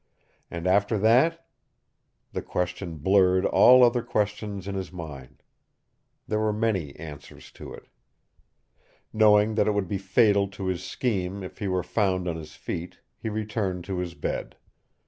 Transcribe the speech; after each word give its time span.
And 0.49 0.65
after 0.65 0.97
that? 0.97 1.45
The 2.33 2.41
question 2.41 2.95
blurred 2.97 3.45
all 3.45 3.83
other 3.83 4.01
questions 4.01 4.67
in 4.67 4.73
his 4.73 4.91
mind. 4.91 5.43
There 6.27 6.39
were 6.39 6.51
many 6.51 6.95
answers 6.95 7.51
to 7.51 7.71
it. 7.71 7.85
Knowing 9.13 9.53
that 9.53 9.67
it 9.67 9.73
would 9.75 9.87
be 9.87 9.99
fatal 9.99 10.47
to 10.47 10.65
his 10.65 10.83
scheme 10.83 11.43
if 11.43 11.59
he 11.59 11.67
were 11.67 11.83
found 11.83 12.27
on 12.27 12.35
his 12.35 12.55
feet, 12.55 12.99
he 13.15 13.29
returned 13.29 13.83
to 13.83 13.99
his 13.99 14.15
bed. 14.15 14.55